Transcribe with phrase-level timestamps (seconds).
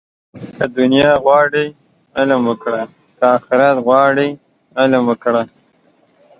[0.55, 1.65] که دنیا غواړې،
[2.17, 2.81] علم وکړه.
[3.17, 4.29] که آخرت غواړې
[4.79, 5.43] علم وکړه